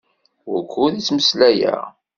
[0.49, 1.83] Wukud i ttmeslayeɣ?